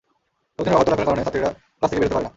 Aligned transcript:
লোকজনের 0.55 0.75
অবাধ 0.75 0.85
চলাফেরার 0.87 1.05
কারণে 1.07 1.23
ছাত্রীরা 1.25 1.49
ক্লাস 1.79 1.89
থেকে 1.91 1.99
বের 2.01 2.07
হতে 2.07 2.15
পারে 2.15 2.23
না। 2.25 2.29